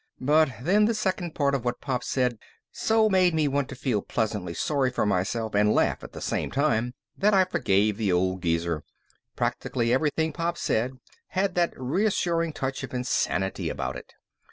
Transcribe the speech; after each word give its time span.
But 0.19 0.49
then 0.59 0.85
the 0.85 0.95
second 0.95 1.35
part 1.35 1.53
of 1.53 1.63
what 1.63 1.79
Pop 1.79 2.03
said 2.03 2.39
so 2.71 3.07
made 3.07 3.35
me 3.35 3.47
want 3.47 3.69
to 3.69 3.75
feel 3.75 4.01
pleasantly 4.01 4.55
sorry 4.55 4.89
for 4.89 5.05
myself 5.05 5.53
and 5.53 5.75
laugh 5.75 6.03
at 6.03 6.13
the 6.13 6.19
same 6.21 6.49
time 6.49 6.95
that 7.15 7.35
I 7.35 7.45
forgave 7.45 7.97
the 7.97 8.11
old 8.11 8.41
geezer. 8.41 8.83
Practically 9.35 9.93
everything 9.93 10.33
Pop 10.33 10.57
said 10.57 10.93
had 11.27 11.53
that 11.53 11.79
reassuring 11.79 12.51
touch 12.53 12.81
of 12.81 12.95
insanity 12.95 13.69
about 13.69 13.95
it. 13.95 14.13